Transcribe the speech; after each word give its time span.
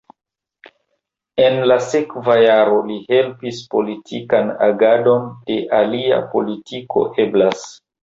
En 1.43 1.57
la 1.71 1.77
sekva 1.89 2.39
jaro 2.45 2.79
li 2.89 2.97
helpis 3.13 3.61
politikan 3.77 4.53
agadon 4.71 5.31
de 5.53 5.63
Alia 5.85 6.23
Politiko 6.37 7.09
Eblas. 7.29 7.67